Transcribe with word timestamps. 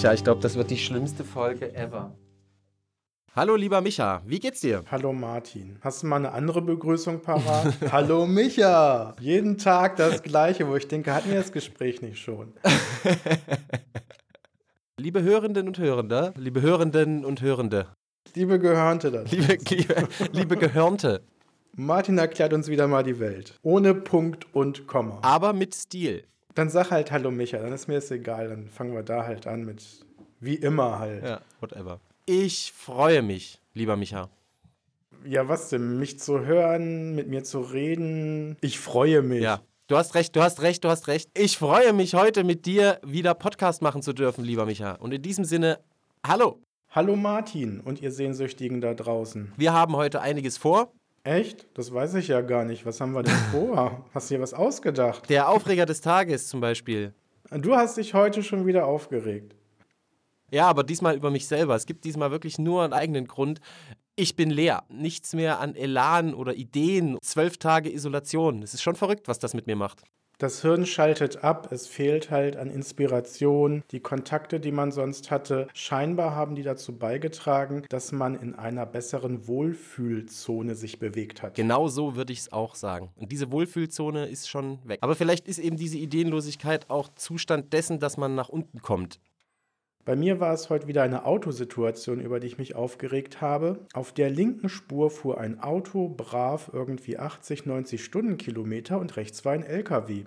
Micha, 0.00 0.14
ich 0.14 0.24
glaube, 0.24 0.40
das 0.40 0.56
wird 0.56 0.70
die 0.70 0.78
schlimmste 0.78 1.24
Folge 1.24 1.74
ever. 1.74 2.16
Hallo, 3.36 3.54
lieber 3.54 3.82
Micha, 3.82 4.22
wie 4.24 4.38
geht's 4.38 4.62
dir? 4.62 4.82
Hallo 4.90 5.12
Martin. 5.12 5.76
Hast 5.82 6.02
du 6.02 6.06
mal 6.06 6.16
eine 6.16 6.32
andere 6.32 6.62
Begrüßung 6.62 7.20
parat? 7.20 7.74
Hallo 7.92 8.24
Micha. 8.24 9.14
Jeden 9.20 9.58
Tag 9.58 9.96
das 9.96 10.22
Gleiche, 10.22 10.66
wo 10.66 10.76
ich 10.76 10.88
denke, 10.88 11.12
hatten 11.12 11.28
wir 11.28 11.36
das 11.36 11.52
Gespräch 11.52 12.00
nicht 12.00 12.18
schon? 12.18 12.54
liebe 14.98 15.22
Hörenden 15.22 15.68
und 15.68 15.78
Hörende, 15.78 16.32
liebe 16.38 16.62
Hörenden 16.62 17.26
und 17.26 17.42
Hörende. 17.42 17.88
Liebe 18.34 18.58
Gehörnte 18.58 19.10
das. 19.10 19.30
Liebe, 19.30 19.58
liebe, 19.68 20.08
liebe 20.32 20.56
Gehörnte. 20.56 21.20
Martin 21.76 22.16
erklärt 22.16 22.54
uns 22.54 22.68
wieder 22.68 22.88
mal 22.88 23.02
die 23.02 23.20
Welt. 23.20 23.58
Ohne 23.60 23.94
Punkt 23.94 24.46
und 24.54 24.86
Komma. 24.86 25.18
Aber 25.20 25.52
mit 25.52 25.74
Stil. 25.74 26.24
Dann 26.60 26.68
sag 26.68 26.90
halt 26.90 27.10
Hallo 27.10 27.30
Micha, 27.30 27.56
dann 27.56 27.72
ist 27.72 27.88
mir 27.88 27.94
das 27.94 28.10
egal. 28.10 28.50
Dann 28.50 28.68
fangen 28.68 28.92
wir 28.92 29.02
da 29.02 29.24
halt 29.24 29.46
an 29.46 29.64
mit 29.64 29.82
wie 30.40 30.56
immer 30.56 30.98
halt. 30.98 31.24
Ja, 31.24 31.40
whatever. 31.58 32.00
Ich 32.26 32.74
freue 32.76 33.22
mich, 33.22 33.62
lieber 33.72 33.96
Micha. 33.96 34.28
Ja, 35.24 35.48
was 35.48 35.70
denn? 35.70 35.98
Mich 35.98 36.18
zu 36.20 36.44
hören, 36.44 37.14
mit 37.14 37.28
mir 37.28 37.44
zu 37.44 37.60
reden. 37.60 38.58
Ich 38.60 38.78
freue 38.78 39.22
mich. 39.22 39.40
Ja, 39.40 39.62
du 39.86 39.96
hast 39.96 40.14
recht, 40.14 40.36
du 40.36 40.42
hast 40.42 40.60
recht, 40.60 40.84
du 40.84 40.90
hast 40.90 41.08
recht. 41.08 41.30
Ich 41.32 41.56
freue 41.56 41.94
mich 41.94 42.12
heute 42.12 42.44
mit 42.44 42.66
dir 42.66 43.00
wieder 43.02 43.32
Podcast 43.32 43.80
machen 43.80 44.02
zu 44.02 44.12
dürfen, 44.12 44.44
lieber 44.44 44.66
Micha. 44.66 44.96
Und 44.96 45.14
in 45.14 45.22
diesem 45.22 45.46
Sinne, 45.46 45.78
hallo. 46.26 46.60
Hallo 46.90 47.16
Martin 47.16 47.80
und 47.80 48.02
ihr 48.02 48.12
Sehnsüchtigen 48.12 48.82
da 48.82 48.92
draußen. 48.92 49.50
Wir 49.56 49.72
haben 49.72 49.96
heute 49.96 50.20
einiges 50.20 50.58
vor. 50.58 50.92
Echt? 51.22 51.66
Das 51.74 51.92
weiß 51.92 52.14
ich 52.14 52.28
ja 52.28 52.40
gar 52.40 52.64
nicht. 52.64 52.86
Was 52.86 53.00
haben 53.00 53.12
wir 53.12 53.22
denn 53.22 53.36
vor? 53.52 54.04
Hast 54.14 54.30
du 54.30 54.34
dir 54.34 54.40
was 54.40 54.54
ausgedacht? 54.54 55.28
Der 55.28 55.48
Aufreger 55.48 55.86
des 55.86 56.00
Tages 56.00 56.48
zum 56.48 56.60
Beispiel. 56.60 57.14
Du 57.50 57.74
hast 57.74 57.96
dich 57.96 58.14
heute 58.14 58.44
schon 58.44 58.64
wieder 58.66 58.86
aufgeregt. 58.86 59.56
Ja, 60.52 60.68
aber 60.68 60.84
diesmal 60.84 61.16
über 61.16 61.30
mich 61.30 61.48
selber. 61.48 61.74
Es 61.74 61.86
gibt 61.86 62.04
diesmal 62.04 62.30
wirklich 62.30 62.58
nur 62.58 62.84
einen 62.84 62.92
eigenen 62.92 63.26
Grund. 63.26 63.60
Ich 64.14 64.36
bin 64.36 64.50
leer. 64.50 64.84
Nichts 64.88 65.34
mehr 65.34 65.60
an 65.60 65.74
Elan 65.74 66.34
oder 66.34 66.54
Ideen. 66.54 67.18
Zwölf 67.22 67.58
Tage 67.58 67.92
Isolation. 67.92 68.62
Es 68.62 68.72
ist 68.72 68.82
schon 68.82 68.94
verrückt, 68.94 69.28
was 69.28 69.38
das 69.38 69.52
mit 69.54 69.66
mir 69.66 69.76
macht. 69.76 70.02
Das 70.40 70.62
Hirn 70.62 70.86
schaltet 70.86 71.44
ab, 71.44 71.68
es 71.70 71.86
fehlt 71.86 72.30
halt 72.30 72.56
an 72.56 72.70
Inspiration. 72.70 73.82
Die 73.90 74.00
Kontakte, 74.00 74.58
die 74.58 74.72
man 74.72 74.90
sonst 74.90 75.30
hatte, 75.30 75.68
scheinbar 75.74 76.34
haben 76.34 76.54
die 76.54 76.62
dazu 76.62 76.96
beigetragen, 76.96 77.84
dass 77.90 78.10
man 78.10 78.40
in 78.40 78.54
einer 78.54 78.86
besseren 78.86 79.46
Wohlfühlzone 79.46 80.76
sich 80.76 80.98
bewegt 80.98 81.42
hat. 81.42 81.56
Genau 81.56 81.88
so 81.88 82.16
würde 82.16 82.32
ich 82.32 82.38
es 82.38 82.52
auch 82.52 82.74
sagen. 82.74 83.10
Und 83.16 83.30
diese 83.30 83.52
Wohlfühlzone 83.52 84.28
ist 84.28 84.48
schon 84.48 84.78
weg. 84.88 85.00
Aber 85.02 85.14
vielleicht 85.14 85.46
ist 85.46 85.58
eben 85.58 85.76
diese 85.76 85.98
Ideenlosigkeit 85.98 86.88
auch 86.88 87.10
Zustand 87.16 87.74
dessen, 87.74 88.00
dass 88.00 88.16
man 88.16 88.34
nach 88.34 88.48
unten 88.48 88.80
kommt. 88.80 89.20
Bei 90.06 90.16
mir 90.16 90.40
war 90.40 90.54
es 90.54 90.70
heute 90.70 90.88
wieder 90.88 91.02
eine 91.02 91.26
Autosituation, 91.26 92.20
über 92.20 92.40
die 92.40 92.46
ich 92.46 92.56
mich 92.56 92.74
aufgeregt 92.74 93.42
habe. 93.42 93.80
Auf 93.92 94.12
der 94.12 94.30
linken 94.30 94.70
Spur 94.70 95.10
fuhr 95.10 95.38
ein 95.38 95.60
Auto 95.60 96.08
brav 96.08 96.70
irgendwie 96.72 97.18
80, 97.18 97.66
90 97.66 98.02
Stundenkilometer 98.02 98.98
und 98.98 99.16
rechts 99.16 99.44
war 99.44 99.52
ein 99.52 99.62
LKW. 99.62 100.24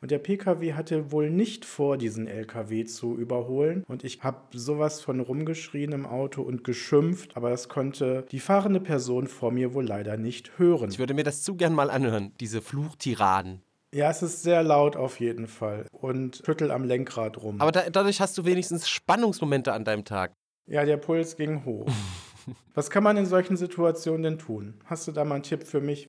Und 0.00 0.10
der 0.10 0.18
PKW 0.18 0.74
hatte 0.74 1.12
wohl 1.12 1.30
nicht 1.30 1.64
vor, 1.64 1.98
diesen 1.98 2.26
LKW 2.26 2.84
zu 2.84 3.16
überholen. 3.16 3.84
Und 3.86 4.02
ich 4.02 4.24
habe 4.24 4.38
sowas 4.58 5.00
von 5.00 5.20
rumgeschrien 5.20 5.92
im 5.92 6.04
Auto 6.04 6.42
und 6.42 6.64
geschimpft, 6.64 7.36
aber 7.36 7.50
das 7.50 7.68
konnte 7.68 8.26
die 8.32 8.40
fahrende 8.40 8.80
Person 8.80 9.28
vor 9.28 9.52
mir 9.52 9.72
wohl 9.72 9.86
leider 9.86 10.16
nicht 10.16 10.58
hören. 10.58 10.90
Ich 10.90 10.98
würde 10.98 11.14
mir 11.14 11.24
das 11.24 11.42
zu 11.42 11.54
gern 11.54 11.74
mal 11.74 11.90
anhören, 11.90 12.32
diese 12.40 12.60
Fluchtiraden. 12.60 13.62
Ja, 13.94 14.08
es 14.08 14.22
ist 14.22 14.42
sehr 14.42 14.62
laut 14.62 14.96
auf 14.96 15.20
jeden 15.20 15.46
Fall 15.46 15.86
und 15.92 16.42
schüttel 16.46 16.70
am 16.70 16.84
Lenkrad 16.84 17.36
rum. 17.42 17.60
Aber 17.60 17.72
da, 17.72 17.90
dadurch 17.90 18.22
hast 18.22 18.38
du 18.38 18.46
wenigstens 18.46 18.88
Spannungsmomente 18.88 19.72
an 19.72 19.84
deinem 19.84 20.06
Tag. 20.06 20.32
Ja, 20.66 20.84
der 20.86 20.96
Puls 20.96 21.36
ging 21.36 21.66
hoch. 21.66 21.86
Was 22.74 22.88
kann 22.88 23.02
man 23.02 23.18
in 23.18 23.26
solchen 23.26 23.58
Situationen 23.58 24.22
denn 24.22 24.38
tun? 24.38 24.80
Hast 24.86 25.06
du 25.06 25.12
da 25.12 25.24
mal 25.24 25.36
einen 25.36 25.44
Tipp 25.44 25.64
für 25.64 25.82
mich? 25.82 26.08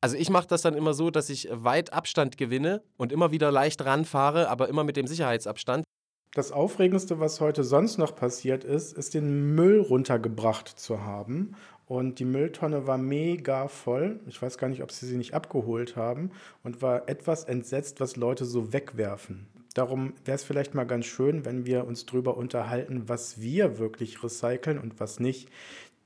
Also 0.00 0.16
ich 0.16 0.28
mache 0.28 0.48
das 0.48 0.62
dann 0.62 0.74
immer 0.74 0.92
so, 0.92 1.10
dass 1.10 1.30
ich 1.30 1.48
weit 1.52 1.92
Abstand 1.92 2.36
gewinne 2.36 2.82
und 2.96 3.12
immer 3.12 3.30
wieder 3.30 3.52
leicht 3.52 3.84
ranfahre, 3.84 4.48
aber 4.48 4.68
immer 4.68 4.82
mit 4.82 4.96
dem 4.96 5.06
Sicherheitsabstand. 5.06 5.84
Das 6.34 6.52
Aufregendste, 6.52 7.20
was 7.20 7.40
heute 7.40 7.64
sonst 7.64 7.98
noch 7.98 8.14
passiert 8.14 8.64
ist, 8.64 8.96
ist 8.96 9.14
den 9.14 9.54
Müll 9.54 9.80
runtergebracht 9.80 10.68
zu 10.68 11.02
haben. 11.02 11.54
Und 11.88 12.18
die 12.18 12.26
Mülltonne 12.26 12.86
war 12.86 12.98
mega 12.98 13.66
voll. 13.66 14.20
Ich 14.26 14.40
weiß 14.40 14.58
gar 14.58 14.68
nicht, 14.68 14.82
ob 14.82 14.92
sie 14.92 15.06
sie 15.06 15.16
nicht 15.16 15.32
abgeholt 15.32 15.96
haben 15.96 16.30
und 16.62 16.82
war 16.82 17.08
etwas 17.08 17.44
entsetzt, 17.44 17.98
was 17.98 18.16
Leute 18.16 18.44
so 18.44 18.74
wegwerfen. 18.74 19.46
Darum 19.72 20.12
wäre 20.24 20.34
es 20.34 20.44
vielleicht 20.44 20.74
mal 20.74 20.84
ganz 20.84 21.06
schön, 21.06 21.46
wenn 21.46 21.64
wir 21.64 21.86
uns 21.86 22.04
darüber 22.04 22.36
unterhalten, 22.36 23.08
was 23.08 23.40
wir 23.40 23.78
wirklich 23.78 24.22
recyceln 24.22 24.78
und 24.78 25.00
was 25.00 25.18
nicht. 25.18 25.48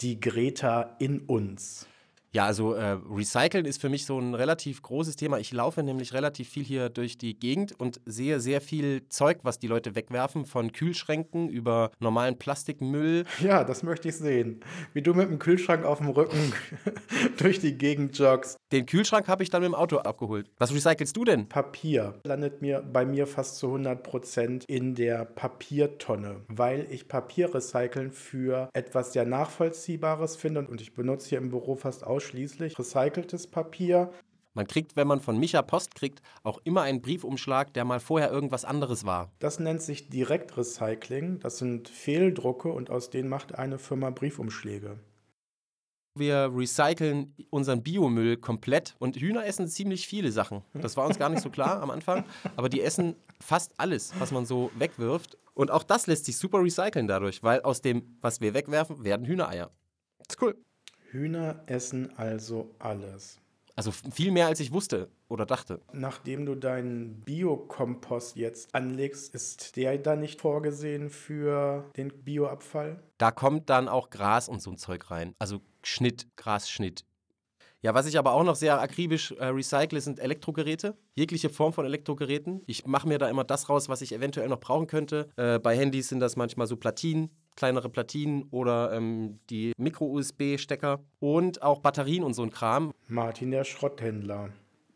Die 0.00 0.20
Greta 0.20 0.94
in 1.00 1.20
uns. 1.20 1.86
Ja, 2.34 2.46
also 2.46 2.72
äh, 2.72 2.96
Recyceln 3.10 3.66
ist 3.66 3.78
für 3.78 3.90
mich 3.90 4.06
so 4.06 4.18
ein 4.18 4.34
relativ 4.34 4.80
großes 4.80 5.16
Thema. 5.16 5.38
Ich 5.38 5.52
laufe 5.52 5.82
nämlich 5.82 6.14
relativ 6.14 6.48
viel 6.48 6.64
hier 6.64 6.88
durch 6.88 7.18
die 7.18 7.38
Gegend 7.38 7.78
und 7.78 8.00
sehe 8.06 8.40
sehr 8.40 8.62
viel 8.62 9.06
Zeug, 9.10 9.40
was 9.42 9.58
die 9.58 9.66
Leute 9.66 9.94
wegwerfen, 9.94 10.46
von 10.46 10.72
Kühlschränken 10.72 11.50
über 11.50 11.90
normalen 12.00 12.38
Plastikmüll. 12.38 13.24
Ja, 13.42 13.64
das 13.64 13.82
möchte 13.82 14.08
ich 14.08 14.16
sehen. 14.16 14.60
Wie 14.92 15.02
du 15.02 15.14
mit 15.14 15.28
dem 15.28 15.38
Kühlschrank 15.40 15.84
auf 15.84 15.98
dem 15.98 16.08
Rücken 16.08 16.52
durch 17.38 17.58
die 17.58 17.76
Gegend 17.76 18.16
joggst. 18.16 18.56
Den 18.70 18.86
Kühlschrank 18.86 19.26
habe 19.26 19.42
ich 19.42 19.50
dann 19.50 19.62
mit 19.62 19.68
dem 19.68 19.74
Auto 19.74 19.98
abgeholt. 19.98 20.48
Was 20.58 20.72
recycelst 20.72 21.16
du 21.16 21.24
denn? 21.24 21.48
Papier 21.48 22.20
landet 22.24 22.62
mir 22.62 22.80
bei 22.80 23.04
mir 23.04 23.26
fast 23.26 23.56
zu 23.56 23.66
100 23.66 24.02
Prozent 24.02 24.64
in 24.68 24.94
der 24.94 25.24
Papiertonne, 25.24 26.42
weil 26.48 26.86
ich 26.88 27.08
Papier 27.08 27.52
recyceln 27.52 28.12
für 28.12 28.70
etwas 28.74 29.12
sehr 29.12 29.24
Nachvollziehbares 29.24 30.36
finde 30.36 30.60
und 30.68 30.80
ich 30.80 30.94
benutze 30.94 31.30
hier 31.30 31.38
im 31.38 31.50
Büro 31.50 31.74
fast 31.74 32.04
ausschließlich 32.04 32.21
ausschließlich 32.22 32.78
recyceltes 32.78 33.46
Papier. 33.46 34.12
Man 34.54 34.66
kriegt, 34.66 34.96
wenn 34.96 35.06
man 35.06 35.20
von 35.20 35.38
Micha 35.38 35.62
Post 35.62 35.94
kriegt, 35.94 36.20
auch 36.42 36.60
immer 36.64 36.82
einen 36.82 37.00
Briefumschlag, 37.00 37.72
der 37.72 37.84
mal 37.84 38.00
vorher 38.00 38.30
irgendwas 38.30 38.64
anderes 38.64 39.04
war. 39.04 39.32
Das 39.38 39.58
nennt 39.58 39.80
sich 39.82 40.08
Direktrecycling. 40.10 41.40
Das 41.40 41.58
sind 41.58 41.88
Fehldrucke 41.88 42.68
und 42.70 42.90
aus 42.90 43.10
denen 43.10 43.28
macht 43.28 43.54
eine 43.54 43.78
Firma 43.78 44.10
Briefumschläge. 44.10 44.98
Wir 46.14 46.52
recyceln 46.54 47.34
unseren 47.48 47.82
Biomüll 47.82 48.36
komplett 48.36 48.94
und 48.98 49.16
Hühner 49.16 49.46
essen 49.46 49.66
ziemlich 49.66 50.06
viele 50.06 50.30
Sachen. 50.30 50.62
Das 50.74 50.98
war 50.98 51.06
uns 51.06 51.18
gar 51.18 51.30
nicht 51.30 51.42
so 51.42 51.48
klar 51.48 51.80
am 51.80 51.90
Anfang, 51.90 52.24
aber 52.54 52.68
die 52.68 52.82
essen 52.82 53.16
fast 53.40 53.72
alles, 53.78 54.12
was 54.18 54.30
man 54.30 54.44
so 54.44 54.70
wegwirft. 54.78 55.38
Und 55.54 55.70
auch 55.70 55.82
das 55.82 56.06
lässt 56.06 56.26
sich 56.26 56.36
super 56.36 56.62
recyceln 56.62 57.06
dadurch, 57.06 57.42
weil 57.42 57.62
aus 57.62 57.80
dem, 57.80 58.18
was 58.20 58.42
wir 58.42 58.52
wegwerfen, 58.52 59.02
werden 59.02 59.24
Hühnereier. 59.24 59.70
Das 60.18 60.36
ist 60.36 60.42
cool. 60.42 60.54
Hühner 61.12 61.62
essen 61.66 62.10
also 62.16 62.74
alles. 62.78 63.38
Also 63.76 63.90
viel 63.90 64.32
mehr, 64.32 64.46
als 64.46 64.60
ich 64.60 64.72
wusste 64.72 65.08
oder 65.28 65.46
dachte. 65.46 65.80
Nachdem 65.92 66.44
du 66.44 66.54
deinen 66.54 67.20
Biokompost 67.22 68.36
jetzt 68.36 68.74
anlegst, 68.74 69.34
ist 69.34 69.76
der 69.76 69.96
dann 69.98 70.20
nicht 70.20 70.40
vorgesehen 70.40 71.08
für 71.08 71.90
den 71.96 72.12
Bioabfall? 72.24 73.02
Da 73.16 73.30
kommt 73.30 73.70
dann 73.70 73.88
auch 73.88 74.10
Gras 74.10 74.48
und 74.48 74.60
so 74.60 74.70
ein 74.70 74.76
Zeug 74.76 75.10
rein. 75.10 75.34
Also 75.38 75.60
Schnitt, 75.82 76.26
Grasschnitt. 76.36 77.04
Ja, 77.80 77.94
was 77.94 78.06
ich 78.06 78.16
aber 78.16 78.32
auch 78.32 78.44
noch 78.44 78.54
sehr 78.54 78.80
akribisch 78.80 79.32
äh, 79.32 79.46
recycle, 79.46 80.00
sind 80.00 80.20
Elektrogeräte. 80.20 80.96
Jegliche 81.14 81.50
Form 81.50 81.72
von 81.72 81.84
Elektrogeräten. 81.84 82.62
Ich 82.66 82.86
mache 82.86 83.08
mir 83.08 83.18
da 83.18 83.28
immer 83.28 83.42
das 83.42 83.68
raus, 83.68 83.88
was 83.88 84.02
ich 84.02 84.12
eventuell 84.12 84.48
noch 84.48 84.60
brauchen 84.60 84.86
könnte. 84.86 85.28
Äh, 85.36 85.58
bei 85.58 85.76
Handys 85.76 86.08
sind 86.08 86.20
das 86.20 86.36
manchmal 86.36 86.68
so 86.68 86.76
Platinen, 86.76 87.30
kleinere 87.56 87.88
Platinen 87.88 88.44
oder 88.50 88.92
ähm, 88.92 89.38
die 89.50 89.72
Micro-USB-Stecker 89.78 91.00
und 91.20 91.62
auch 91.62 91.80
Batterien 91.80 92.24
und 92.24 92.34
so 92.34 92.42
ein 92.42 92.50
Kram. 92.50 92.92
Martin, 93.08 93.50
der 93.50 93.64
Schrotthändler. 93.64 94.50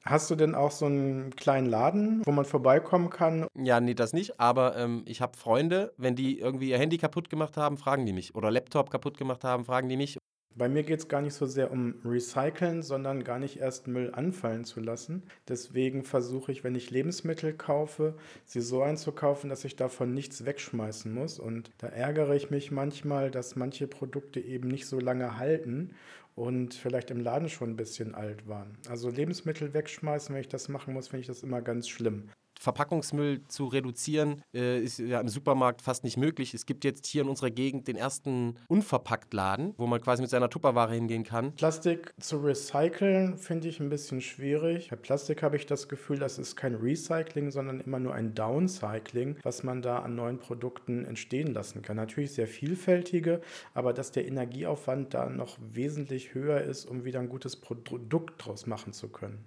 Hast 0.06 0.30
du 0.30 0.36
denn 0.36 0.54
auch 0.54 0.70
so 0.70 0.86
einen 0.86 1.34
kleinen 1.34 1.66
Laden, 1.66 2.22
wo 2.24 2.30
man 2.30 2.44
vorbeikommen 2.44 3.10
kann? 3.10 3.48
Ja, 3.58 3.80
nee, 3.80 3.94
das 3.94 4.12
nicht. 4.12 4.38
Aber 4.38 4.76
ähm, 4.76 5.02
ich 5.04 5.20
habe 5.20 5.36
Freunde, 5.36 5.92
wenn 5.96 6.14
die 6.14 6.38
irgendwie 6.38 6.70
ihr 6.70 6.78
Handy 6.78 6.96
kaputt 6.96 7.28
gemacht 7.28 7.56
haben, 7.56 7.76
fragen 7.76 8.06
die 8.06 8.12
mich. 8.12 8.34
Oder 8.36 8.52
Laptop 8.52 8.90
kaputt 8.90 9.18
gemacht 9.18 9.42
haben, 9.42 9.64
fragen 9.64 9.88
die 9.88 9.96
mich. 9.96 10.16
Bei 10.58 10.70
mir 10.70 10.84
geht 10.84 11.00
es 11.00 11.08
gar 11.08 11.20
nicht 11.20 11.34
so 11.34 11.44
sehr 11.44 11.70
um 11.70 11.96
Recyceln, 12.02 12.82
sondern 12.82 13.24
gar 13.24 13.38
nicht 13.38 13.58
erst 13.58 13.88
Müll 13.88 14.10
anfallen 14.14 14.64
zu 14.64 14.80
lassen. 14.80 15.22
Deswegen 15.48 16.02
versuche 16.02 16.50
ich, 16.50 16.64
wenn 16.64 16.74
ich 16.74 16.90
Lebensmittel 16.90 17.52
kaufe, 17.52 18.14
sie 18.46 18.62
so 18.62 18.80
einzukaufen, 18.80 19.50
dass 19.50 19.66
ich 19.66 19.76
davon 19.76 20.14
nichts 20.14 20.46
wegschmeißen 20.46 21.12
muss. 21.12 21.38
Und 21.38 21.72
da 21.76 21.88
ärgere 21.88 22.34
ich 22.34 22.50
mich 22.50 22.70
manchmal, 22.70 23.30
dass 23.30 23.54
manche 23.54 23.86
Produkte 23.86 24.40
eben 24.40 24.68
nicht 24.68 24.86
so 24.86 24.98
lange 24.98 25.36
halten 25.36 25.90
und 26.34 26.72
vielleicht 26.72 27.10
im 27.10 27.20
Laden 27.20 27.50
schon 27.50 27.70
ein 27.70 27.76
bisschen 27.76 28.14
alt 28.14 28.48
waren. 28.48 28.78
Also 28.88 29.10
Lebensmittel 29.10 29.74
wegschmeißen, 29.74 30.34
wenn 30.34 30.40
ich 30.40 30.48
das 30.48 30.70
machen 30.70 30.94
muss, 30.94 31.08
finde 31.08 31.20
ich 31.20 31.26
das 31.26 31.42
immer 31.42 31.60
ganz 31.60 31.86
schlimm. 31.86 32.30
Verpackungsmüll 32.60 33.42
zu 33.48 33.66
reduzieren, 33.66 34.42
äh, 34.54 34.80
ist 34.80 34.98
ja 34.98 35.20
im 35.20 35.28
Supermarkt 35.28 35.82
fast 35.82 36.04
nicht 36.04 36.16
möglich. 36.16 36.54
Es 36.54 36.66
gibt 36.66 36.84
jetzt 36.84 37.06
hier 37.06 37.22
in 37.22 37.28
unserer 37.28 37.50
Gegend 37.50 37.88
den 37.88 37.96
ersten 37.96 38.54
Unverpacktladen, 38.68 39.74
wo 39.76 39.86
man 39.86 40.00
quasi 40.00 40.22
mit 40.22 40.30
seiner 40.30 40.50
Tupperware 40.50 40.92
hingehen 40.92 41.24
kann. 41.24 41.54
Plastik 41.54 42.14
zu 42.20 42.38
recyceln 42.38 43.36
finde 43.36 43.68
ich 43.68 43.80
ein 43.80 43.88
bisschen 43.88 44.20
schwierig. 44.20 44.90
Bei 44.90 44.96
Plastik 44.96 45.42
habe 45.42 45.56
ich 45.56 45.66
das 45.66 45.88
Gefühl, 45.88 46.18
das 46.18 46.38
ist 46.38 46.56
kein 46.56 46.74
Recycling, 46.74 47.50
sondern 47.50 47.80
immer 47.80 47.98
nur 47.98 48.14
ein 48.14 48.34
Downcycling, 48.34 49.36
was 49.42 49.62
man 49.62 49.82
da 49.82 50.00
an 50.00 50.14
neuen 50.14 50.38
Produkten 50.38 51.04
entstehen 51.04 51.52
lassen 51.52 51.82
kann. 51.82 51.96
Natürlich 51.96 52.32
sehr 52.32 52.46
vielfältige, 52.46 53.40
aber 53.74 53.92
dass 53.92 54.12
der 54.12 54.26
Energieaufwand 54.26 55.14
da 55.14 55.28
noch 55.28 55.58
wesentlich 55.60 56.34
höher 56.34 56.60
ist, 56.60 56.84
um 56.86 57.04
wieder 57.04 57.20
ein 57.20 57.28
gutes 57.28 57.56
Produkt 57.56 58.44
draus 58.44 58.66
machen 58.66 58.92
zu 58.92 59.08
können. 59.08 59.44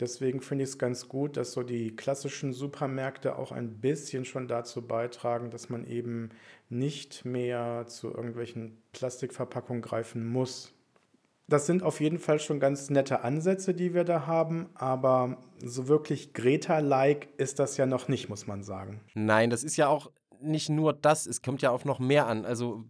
Deswegen 0.00 0.40
finde 0.40 0.64
ich 0.64 0.70
es 0.70 0.78
ganz 0.78 1.08
gut, 1.08 1.36
dass 1.36 1.52
so 1.52 1.62
die 1.62 1.94
klassischen 1.94 2.54
Supermärkte 2.54 3.36
auch 3.36 3.52
ein 3.52 3.80
bisschen 3.80 4.24
schon 4.24 4.48
dazu 4.48 4.80
beitragen, 4.80 5.50
dass 5.50 5.68
man 5.68 5.84
eben 5.84 6.30
nicht 6.70 7.26
mehr 7.26 7.84
zu 7.86 8.08
irgendwelchen 8.08 8.78
Plastikverpackungen 8.92 9.82
greifen 9.82 10.26
muss. 10.26 10.72
Das 11.48 11.66
sind 11.66 11.82
auf 11.82 12.00
jeden 12.00 12.18
Fall 12.18 12.38
schon 12.38 12.60
ganz 12.60 12.88
nette 12.88 13.22
Ansätze, 13.22 13.74
die 13.74 13.92
wir 13.92 14.04
da 14.04 14.26
haben, 14.26 14.70
aber 14.74 15.36
so 15.58 15.88
wirklich 15.88 16.32
Greta-like 16.32 17.28
ist 17.36 17.58
das 17.58 17.76
ja 17.76 17.84
noch 17.84 18.08
nicht, 18.08 18.28
muss 18.30 18.46
man 18.46 18.62
sagen. 18.62 19.00
Nein, 19.14 19.50
das 19.50 19.64
ist 19.64 19.76
ja 19.76 19.88
auch 19.88 20.10
nicht 20.40 20.70
nur 20.70 20.94
das, 20.94 21.26
es 21.26 21.42
kommt 21.42 21.60
ja 21.60 21.72
auf 21.72 21.84
noch 21.84 21.98
mehr 21.98 22.26
an. 22.26 22.46
Also 22.46 22.84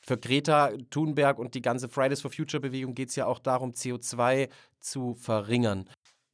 für 0.00 0.16
Greta 0.16 0.70
Thunberg 0.88 1.38
und 1.38 1.54
die 1.54 1.62
ganze 1.62 1.88
Fridays 1.88 2.22
for 2.22 2.30
Future 2.30 2.60
Bewegung 2.60 2.94
geht 2.94 3.10
es 3.10 3.16
ja 3.16 3.26
auch 3.26 3.40
darum, 3.40 3.72
CO2 3.72 4.48
zu 4.78 5.14
verringern 5.14 5.86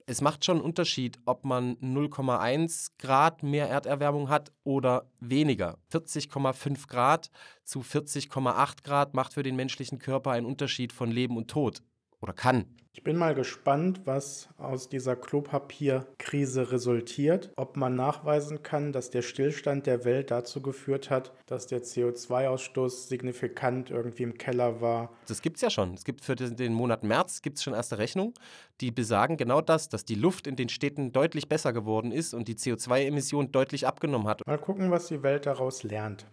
es 0.06 0.20
macht 0.20 0.44
schon 0.44 0.56
einen 0.56 0.64
Unterschied, 0.64 1.19
ob 1.25 1.44
man 1.44 1.76
0,1 1.76 2.93
Grad 2.99 3.43
mehr 3.43 3.69
Erderwärmung 3.69 4.28
hat 4.28 4.52
oder 4.64 5.10
weniger. 5.20 5.78
40,5 5.93 6.88
Grad 6.88 7.31
zu 7.64 7.81
40,8 7.81 8.84
Grad 8.84 9.14
macht 9.14 9.34
für 9.34 9.43
den 9.43 9.56
menschlichen 9.56 9.99
Körper 9.99 10.32
einen 10.32 10.46
Unterschied 10.46 10.93
von 10.93 11.10
Leben 11.10 11.37
und 11.37 11.49
Tod 11.49 11.82
oder 12.23 12.33
kann. 12.33 12.67
Ich 12.95 13.03
bin 13.03 13.17
mal 13.17 13.35
gespannt, 13.35 14.03
was 14.05 14.51
aus 14.59 14.91
dieser 14.91 15.17
Klopapierkrise 15.17 16.73
resultiert. 16.73 17.51
Ob 17.57 17.79
man 17.79 17.97
nachweisen 17.97 18.63
kann, 18.63 18.93
dass 18.93 19.09
der 19.09 19.23
Stillstand 19.23 19.87
der 19.87 20.05
Welt 20.05 20.31
dazu 20.31 20.61
geführt 20.61 21.09
hat, 21.09 21.33
dass 21.47 21.67
der 21.67 21.83
CO2-Ausstoß 21.83 23.09
signifikant 23.09 23.91
irgendwie 23.91 24.25
im 24.25 24.35
Keller 24.35 24.83
war. 24.83 25.11
Das 25.27 25.41
gibt 25.41 25.57
es 25.57 25.63
ja 25.63 25.71
schon. 25.71 25.95
Es 25.95 26.05
gibt 26.05 26.23
für 26.23 26.37
den 26.37 26.75
Monat 26.75 27.03
März 27.03 27.41
gibt's 27.41 27.63
schon 27.63 27.73
erste 27.73 27.97
Rechnungen, 27.97 28.35
die 28.83 28.91
besagen 28.91 29.39
genau 29.39 29.63
das, 29.63 29.89
dass 29.89 30.05
die 30.05 30.15
Luft 30.15 30.47
in 30.47 30.57
den 30.57 30.69
Städten 30.69 31.13
deutlich 31.13 31.49
besser 31.49 31.73
geworden 31.73 32.13
ist 32.13 32.35
und 32.35 32.47
die 32.47 32.57
CO2-Emission 32.57 33.53
deutlich 33.53 33.87
abgenommen 33.87 34.29
hat. 34.29 34.47
Mal 34.47 34.59
gucken, 34.59 34.91
was 34.91 35.07
die 35.07 35.23
Welt 35.23 35.47
daraus 35.47 35.83
lernt. 35.83 36.27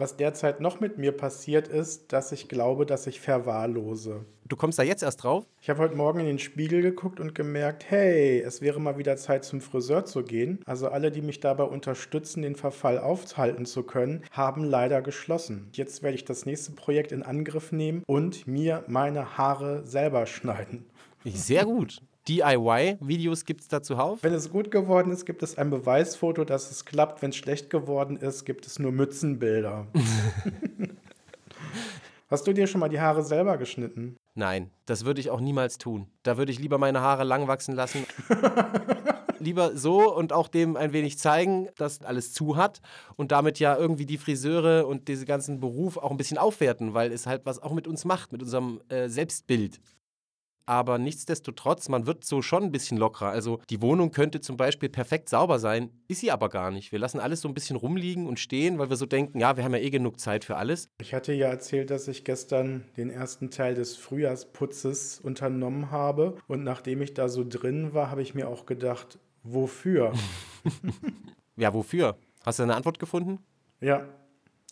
Was 0.00 0.16
derzeit 0.16 0.60
noch 0.60 0.78
mit 0.78 0.96
mir 0.96 1.10
passiert 1.10 1.66
ist, 1.66 2.12
dass 2.12 2.30
ich 2.30 2.48
glaube, 2.48 2.86
dass 2.86 3.08
ich 3.08 3.20
verwahrlose. 3.20 4.24
Du 4.46 4.54
kommst 4.54 4.78
da 4.78 4.84
jetzt 4.84 5.02
erst 5.02 5.24
drauf? 5.24 5.44
Ich 5.60 5.68
habe 5.68 5.80
heute 5.80 5.96
Morgen 5.96 6.20
in 6.20 6.26
den 6.26 6.38
Spiegel 6.38 6.82
geguckt 6.82 7.18
und 7.18 7.34
gemerkt, 7.34 7.90
hey, 7.90 8.40
es 8.40 8.62
wäre 8.62 8.80
mal 8.80 8.96
wieder 8.96 9.16
Zeit 9.16 9.44
zum 9.44 9.60
Friseur 9.60 10.04
zu 10.04 10.22
gehen. 10.22 10.60
Also 10.66 10.86
alle, 10.86 11.10
die 11.10 11.20
mich 11.20 11.40
dabei 11.40 11.64
unterstützen, 11.64 12.42
den 12.42 12.54
Verfall 12.54 13.00
aufhalten 13.00 13.66
zu 13.66 13.82
können, 13.82 14.22
haben 14.30 14.62
leider 14.62 15.02
geschlossen. 15.02 15.68
Jetzt 15.72 16.04
werde 16.04 16.14
ich 16.14 16.24
das 16.24 16.46
nächste 16.46 16.70
Projekt 16.72 17.10
in 17.10 17.24
Angriff 17.24 17.72
nehmen 17.72 18.04
und 18.06 18.46
mir 18.46 18.84
meine 18.86 19.36
Haare 19.36 19.84
selber 19.84 20.26
schneiden. 20.26 20.86
Sehr 21.24 21.64
gut. 21.64 22.00
DIY-Videos 22.28 23.44
gibt 23.44 23.62
es 23.62 23.68
da 23.68 23.82
zuhauf? 23.82 24.22
Wenn 24.22 24.34
es 24.34 24.50
gut 24.50 24.70
geworden 24.70 25.10
ist, 25.10 25.24
gibt 25.24 25.42
es 25.42 25.56
ein 25.56 25.70
Beweisfoto, 25.70 26.44
dass 26.44 26.70
es 26.70 26.84
klappt. 26.84 27.22
Wenn 27.22 27.30
es 27.30 27.36
schlecht 27.36 27.70
geworden 27.70 28.16
ist, 28.16 28.44
gibt 28.44 28.66
es 28.66 28.78
nur 28.78 28.92
Mützenbilder. 28.92 29.86
Hast 32.30 32.46
du 32.46 32.52
dir 32.52 32.66
schon 32.66 32.80
mal 32.80 32.90
die 32.90 33.00
Haare 33.00 33.22
selber 33.22 33.56
geschnitten? 33.56 34.16
Nein, 34.34 34.70
das 34.84 35.06
würde 35.06 35.20
ich 35.20 35.30
auch 35.30 35.40
niemals 35.40 35.78
tun. 35.78 36.08
Da 36.22 36.36
würde 36.36 36.52
ich 36.52 36.58
lieber 36.58 36.76
meine 36.76 37.00
Haare 37.00 37.24
lang 37.24 37.48
wachsen 37.48 37.74
lassen. 37.74 38.04
lieber 39.40 39.76
so 39.76 40.14
und 40.14 40.32
auch 40.32 40.48
dem 40.48 40.76
ein 40.76 40.92
wenig 40.92 41.18
zeigen, 41.18 41.68
dass 41.76 42.02
alles 42.02 42.32
zu 42.32 42.56
hat 42.56 42.80
und 43.16 43.32
damit 43.32 43.58
ja 43.58 43.76
irgendwie 43.76 44.04
die 44.04 44.18
Friseure 44.18 44.86
und 44.86 45.08
diese 45.08 45.24
ganzen 45.24 45.60
Beruf 45.60 45.96
auch 45.96 46.10
ein 46.10 46.16
bisschen 46.16 46.38
aufwerten, 46.38 46.92
weil 46.92 47.12
es 47.12 47.26
halt 47.26 47.46
was 47.46 47.62
auch 47.62 47.72
mit 47.72 47.86
uns 47.86 48.04
macht, 48.04 48.32
mit 48.32 48.42
unserem 48.42 48.80
äh, 48.88 49.08
Selbstbild 49.08 49.80
aber 50.68 50.98
nichtsdestotrotz, 50.98 51.88
man 51.88 52.06
wird 52.06 52.24
so 52.24 52.42
schon 52.42 52.64
ein 52.64 52.72
bisschen 52.72 52.98
lockerer. 52.98 53.30
Also 53.30 53.58
die 53.70 53.80
Wohnung 53.80 54.10
könnte 54.10 54.42
zum 54.42 54.58
Beispiel 54.58 54.90
perfekt 54.90 55.30
sauber 55.30 55.58
sein, 55.58 55.90
ist 56.08 56.20
sie 56.20 56.30
aber 56.30 56.50
gar 56.50 56.70
nicht. 56.70 56.92
Wir 56.92 56.98
lassen 56.98 57.20
alles 57.20 57.40
so 57.40 57.48
ein 57.48 57.54
bisschen 57.54 57.76
rumliegen 57.76 58.26
und 58.26 58.38
stehen, 58.38 58.78
weil 58.78 58.90
wir 58.90 58.96
so 58.96 59.06
denken, 59.06 59.40
ja, 59.40 59.56
wir 59.56 59.64
haben 59.64 59.72
ja 59.72 59.80
eh 59.80 59.88
genug 59.88 60.20
Zeit 60.20 60.44
für 60.44 60.56
alles. 60.56 60.90
Ich 61.00 61.14
hatte 61.14 61.32
ja 61.32 61.48
erzählt, 61.48 61.88
dass 61.88 62.06
ich 62.06 62.22
gestern 62.22 62.84
den 62.98 63.08
ersten 63.08 63.50
Teil 63.50 63.76
des 63.76 63.96
Frühjahrsputzes 63.96 65.20
unternommen 65.20 65.90
habe 65.90 66.36
und 66.48 66.64
nachdem 66.64 67.00
ich 67.00 67.14
da 67.14 67.30
so 67.30 67.44
drin 67.48 67.94
war, 67.94 68.10
habe 68.10 68.20
ich 68.20 68.34
mir 68.34 68.46
auch 68.46 68.66
gedacht, 68.66 69.18
wofür? 69.44 70.12
ja, 71.56 71.72
wofür? 71.72 72.18
Hast 72.44 72.58
du 72.58 72.64
eine 72.64 72.76
Antwort 72.76 72.98
gefunden? 72.98 73.38
Ja, 73.80 74.06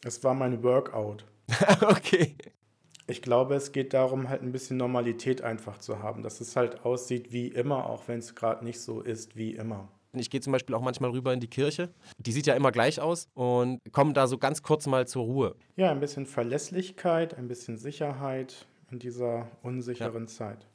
es 0.04 0.22
war 0.22 0.34
mein 0.34 0.62
Workout. 0.62 1.24
okay. 1.80 2.36
Ich 3.08 3.22
glaube, 3.22 3.54
es 3.54 3.70
geht 3.70 3.94
darum, 3.94 4.28
halt 4.28 4.42
ein 4.42 4.50
bisschen 4.50 4.76
Normalität 4.76 5.42
einfach 5.42 5.78
zu 5.78 6.02
haben, 6.02 6.22
dass 6.22 6.40
es 6.40 6.56
halt 6.56 6.84
aussieht 6.84 7.32
wie 7.32 7.48
immer, 7.48 7.88
auch 7.88 8.08
wenn 8.08 8.18
es 8.18 8.34
gerade 8.34 8.64
nicht 8.64 8.80
so 8.80 9.00
ist 9.00 9.36
wie 9.36 9.52
immer. 9.52 9.88
Ich 10.12 10.30
gehe 10.30 10.40
zum 10.40 10.52
Beispiel 10.52 10.74
auch 10.74 10.80
manchmal 10.80 11.10
rüber 11.10 11.32
in 11.32 11.40
die 11.40 11.48
Kirche. 11.48 11.90
Die 12.18 12.32
sieht 12.32 12.46
ja 12.46 12.54
immer 12.54 12.72
gleich 12.72 13.00
aus 13.00 13.28
und 13.34 13.78
komme 13.92 14.12
da 14.12 14.26
so 14.26 14.38
ganz 14.38 14.62
kurz 14.62 14.86
mal 14.86 15.06
zur 15.06 15.24
Ruhe. 15.24 15.56
Ja, 15.76 15.90
ein 15.90 16.00
bisschen 16.00 16.26
Verlässlichkeit, 16.26 17.36
ein 17.36 17.48
bisschen 17.48 17.76
Sicherheit 17.76 18.66
in 18.90 18.98
dieser 18.98 19.48
unsicheren 19.62 20.24
ja. 20.24 20.28
Zeit. 20.28 20.66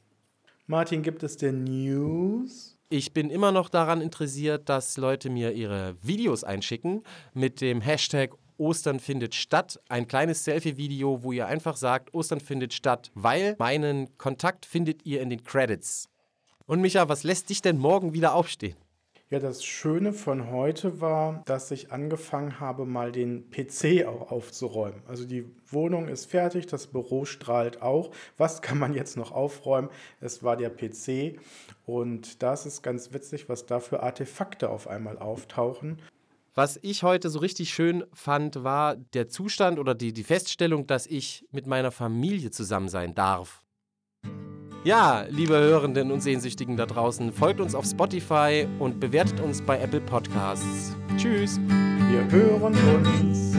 Martin, 0.66 1.02
gibt 1.02 1.22
es 1.22 1.36
denn 1.36 1.64
News? 1.64 2.78
Ich 2.88 3.12
bin 3.12 3.30
immer 3.30 3.52
noch 3.52 3.68
daran 3.68 4.00
interessiert, 4.00 4.68
dass 4.68 4.96
Leute 4.96 5.30
mir 5.30 5.52
ihre 5.52 5.96
Videos 6.02 6.44
einschicken 6.44 7.02
mit 7.34 7.60
dem 7.60 7.80
Hashtag 7.80 8.32
Ostern 8.58 9.00
findet 9.00 9.34
statt. 9.34 9.80
Ein 9.88 10.06
kleines 10.06 10.44
Selfie-Video, 10.44 11.22
wo 11.22 11.32
ihr 11.32 11.46
einfach 11.46 11.76
sagt, 11.76 12.14
Ostern 12.14 12.40
findet 12.40 12.72
statt, 12.74 13.10
weil 13.14 13.56
meinen 13.58 14.16
Kontakt 14.18 14.66
findet 14.66 15.04
ihr 15.04 15.20
in 15.20 15.30
den 15.30 15.42
Credits. 15.44 16.08
Und 16.66 16.80
Micha, 16.80 17.08
was 17.08 17.24
lässt 17.24 17.50
dich 17.50 17.62
denn 17.62 17.78
morgen 17.78 18.14
wieder 18.14 18.34
aufstehen? 18.34 18.76
Ja, 19.32 19.38
das 19.38 19.64
Schöne 19.64 20.12
von 20.12 20.50
heute 20.50 21.00
war, 21.00 21.42
dass 21.46 21.70
ich 21.70 21.90
angefangen 21.90 22.60
habe, 22.60 22.84
mal 22.84 23.12
den 23.12 23.48
PC 23.48 24.04
auch 24.06 24.30
aufzuräumen. 24.30 25.02
Also 25.08 25.24
die 25.24 25.46
Wohnung 25.68 26.08
ist 26.08 26.26
fertig, 26.26 26.66
das 26.66 26.88
Büro 26.88 27.24
strahlt 27.24 27.80
auch. 27.80 28.10
Was 28.36 28.60
kann 28.60 28.78
man 28.78 28.92
jetzt 28.92 29.16
noch 29.16 29.32
aufräumen? 29.32 29.88
Es 30.20 30.42
war 30.42 30.58
der 30.58 30.68
PC 30.68 31.40
und 31.86 32.42
das 32.42 32.66
ist 32.66 32.82
ganz 32.82 33.14
witzig, 33.14 33.48
was 33.48 33.64
da 33.64 33.80
für 33.80 34.02
Artefakte 34.02 34.68
auf 34.68 34.86
einmal 34.86 35.16
auftauchen. 35.16 36.02
Was 36.54 36.78
ich 36.82 37.02
heute 37.02 37.30
so 37.30 37.38
richtig 37.38 37.72
schön 37.72 38.04
fand, 38.12 38.62
war 38.62 38.96
der 38.96 39.28
Zustand 39.28 39.78
oder 39.78 39.94
die, 39.94 40.12
die 40.12 40.22
Feststellung, 40.22 40.86
dass 40.86 41.06
ich 41.06 41.46
mit 41.50 41.66
meiner 41.66 41.90
Familie 41.90 42.50
zusammen 42.50 42.90
sein 42.90 43.14
darf. 43.14 43.62
Ja, 44.84 45.24
liebe 45.30 45.54
Hörenden 45.54 46.12
und 46.12 46.20
Sehnsüchtigen 46.20 46.76
da 46.76 46.84
draußen, 46.84 47.32
folgt 47.32 47.60
uns 47.60 47.74
auf 47.74 47.86
Spotify 47.86 48.66
und 48.80 49.00
bewertet 49.00 49.40
uns 49.40 49.62
bei 49.62 49.80
Apple 49.80 50.02
Podcasts. 50.02 50.94
Tschüss. 51.16 51.58
Wir 52.10 52.30
hören 52.30 52.74
uns. 52.96 53.51